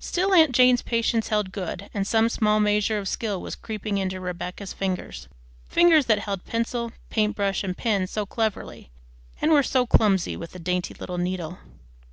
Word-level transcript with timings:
Still 0.00 0.34
aunt 0.34 0.50
Jane's 0.50 0.82
patience 0.82 1.28
held 1.28 1.52
good, 1.52 1.88
and 1.94 2.04
some 2.04 2.28
small 2.28 2.58
measure 2.58 2.98
of 2.98 3.06
skill 3.06 3.40
was 3.40 3.54
creeping 3.54 3.96
into 3.96 4.18
Rebecca's 4.18 4.72
fingers, 4.72 5.28
fingers 5.68 6.06
that 6.06 6.18
held 6.18 6.44
pencil, 6.44 6.90
paint 7.10 7.36
brush, 7.36 7.62
and 7.62 7.76
pen 7.76 8.08
so 8.08 8.26
cleverly 8.26 8.90
and 9.40 9.52
were 9.52 9.62
so 9.62 9.86
clumsy 9.86 10.36
with 10.36 10.50
the 10.50 10.58
dainty 10.58 10.94
little 10.94 11.16
needle. 11.16 11.60